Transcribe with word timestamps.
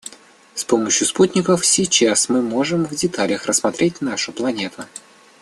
С 0.55 0.63
помощью 0.63 1.05
спутников 1.05 1.63
сейчас 1.63 2.27
мы 2.27 2.41
можем 2.41 2.85
в 2.85 2.95
деталях 2.95 3.45
рассмотреть 3.45 4.01
нашу 4.01 4.31
планету. 4.33 4.83